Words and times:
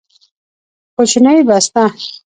کوچنۍ 0.95 1.37
بسته 1.49 1.83